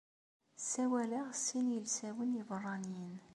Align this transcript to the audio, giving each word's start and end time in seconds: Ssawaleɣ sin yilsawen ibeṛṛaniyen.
Ssawaleɣ 0.59 1.27
sin 1.43 1.67
yilsawen 1.73 2.39
ibeṛṛaniyen. 2.41 3.15